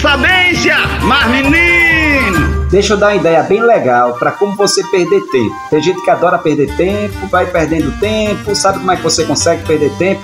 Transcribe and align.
paciência, 0.00 0.76
mas 1.02 1.26
menino! 1.30 2.66
Deixa 2.70 2.94
eu 2.94 2.96
dar 2.96 3.08
uma 3.08 3.16
ideia 3.16 3.42
bem 3.42 3.60
legal 3.60 4.14
para 4.14 4.30
como 4.32 4.56
você 4.56 4.82
perder 4.84 5.20
tempo. 5.30 5.54
Tem 5.68 5.82
gente 5.82 6.00
que 6.02 6.10
adora 6.10 6.38
perder 6.38 6.74
tempo, 6.76 7.26
vai 7.28 7.46
perdendo 7.46 7.90
tempo. 7.98 8.54
Sabe 8.54 8.78
como 8.78 8.92
é 8.92 8.96
que 8.96 9.02
você 9.02 9.24
consegue 9.24 9.66
perder 9.66 9.90
tempo? 9.98 10.22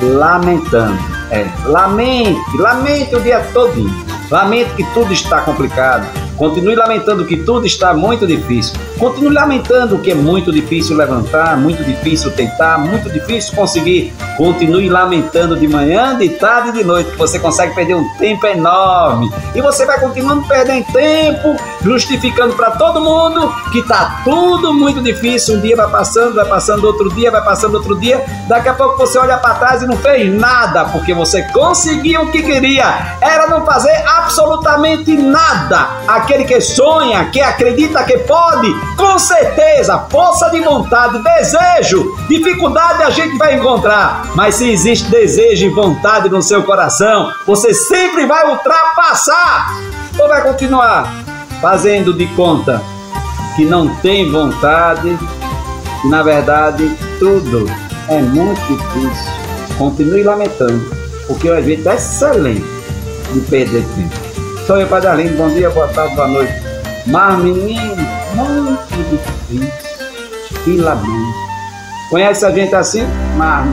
Lamentando. 0.00 0.98
É, 1.30 1.46
lamente, 1.66 2.56
lamente 2.56 3.14
o 3.14 3.20
dia 3.20 3.40
todo. 3.52 3.90
Lamente 4.30 4.70
que 4.74 4.84
tudo 4.94 5.12
está 5.12 5.42
complicado 5.42 6.06
Continue 6.36 6.74
lamentando 6.74 7.24
que 7.24 7.36
tudo 7.36 7.64
está 7.64 7.94
muito 7.94 8.26
difícil. 8.26 8.74
Continue 8.98 9.32
lamentando 9.32 9.98
que 9.98 10.10
é 10.10 10.14
muito 10.14 10.50
difícil 10.50 10.96
levantar, 10.96 11.56
muito 11.56 11.84
difícil 11.84 12.30
tentar, 12.32 12.78
muito 12.78 13.08
difícil 13.08 13.54
conseguir. 13.54 14.12
Continue 14.36 14.88
lamentando 14.88 15.56
de 15.56 15.68
manhã, 15.68 16.16
de 16.16 16.28
tarde 16.30 16.70
e 16.70 16.72
de 16.72 16.84
noite, 16.84 17.10
que 17.10 17.16
você 17.16 17.38
consegue 17.38 17.74
perder 17.74 17.94
um 17.94 18.08
tempo 18.16 18.46
enorme. 18.46 19.32
E 19.54 19.60
você 19.60 19.86
vai 19.86 20.00
continuando 20.00 20.46
perdendo 20.48 20.84
tempo, 20.92 21.56
justificando 21.82 22.54
para 22.54 22.72
todo 22.72 23.00
mundo 23.00 23.52
que 23.70 23.78
está 23.78 24.22
tudo 24.24 24.72
muito 24.72 25.00
difícil. 25.00 25.56
Um 25.56 25.60
dia 25.60 25.76
vai 25.76 25.88
passando, 25.88 26.34
vai 26.34 26.44
passando 26.44 26.84
outro 26.84 27.08
dia, 27.14 27.30
vai 27.30 27.44
passando 27.44 27.74
outro 27.74 27.98
dia. 27.98 28.24
Daqui 28.48 28.68
a 28.68 28.74
pouco 28.74 28.98
você 28.98 29.18
olha 29.18 29.38
para 29.38 29.54
trás 29.54 29.82
e 29.82 29.86
não 29.86 29.96
fez 29.96 30.32
nada, 30.32 30.84
porque 30.86 31.14
você 31.14 31.42
conseguiu 31.52 32.22
o 32.22 32.32
que 32.32 32.42
queria. 32.42 33.16
Era 33.20 33.46
não 33.46 33.64
fazer 33.64 33.94
absolutamente 34.06 35.16
nada 35.16 35.88
aquele 36.08 36.44
que 36.44 36.60
sonha, 36.60 37.26
que 37.26 37.40
acredita 37.40 38.04
que 38.04 38.18
pode, 38.18 38.72
com 38.96 39.18
certeza, 39.18 39.98
força 40.10 40.50
de 40.50 40.60
vontade, 40.60 41.22
desejo, 41.22 42.14
dificuldade 42.28 43.02
a 43.02 43.10
gente 43.10 43.36
vai 43.38 43.56
encontrar. 43.56 44.30
Mas 44.34 44.56
se 44.56 44.70
existe 44.70 45.08
desejo 45.08 45.66
e 45.66 45.70
vontade 45.70 46.28
no 46.28 46.42
seu 46.42 46.62
coração, 46.62 47.32
você 47.46 47.72
sempre 47.72 48.26
vai 48.26 48.48
ultrapassar 48.50 49.74
ou 50.18 50.28
vai 50.28 50.42
continuar 50.42 51.12
fazendo 51.60 52.12
de 52.12 52.26
conta 52.28 52.82
que 53.56 53.64
não 53.64 53.94
tem 53.96 54.30
vontade. 54.30 55.18
Na 56.04 56.22
verdade, 56.22 56.94
tudo 57.18 57.66
é 58.08 58.20
muito 58.20 58.60
difícil. 58.66 59.32
Continue 59.78 60.22
lamentando, 60.22 60.84
porque 61.26 61.48
o 61.48 61.56
evento 61.56 61.88
é 61.88 61.94
excelente 61.94 62.64
de 63.32 63.40
perder 63.40 63.84
tempo. 63.96 64.24
Sou 64.66 64.80
eu, 64.80 64.86
Padre 64.86 65.08
Arlindo. 65.08 65.36
Bom 65.36 65.48
dia, 65.48 65.70
boa 65.70 65.88
tarde, 65.88 66.14
boa 66.14 66.28
noite. 66.28 66.52
Mas, 67.06 67.38
menino, 67.38 67.96
muito 68.34 69.10
difícil. 69.10 69.84
Que 70.64 70.76
lamento. 70.76 71.43
Conhece 72.14 72.46
a 72.46 72.50
gente 72.52 72.72
assim? 72.72 73.04
Mas, 73.36 73.66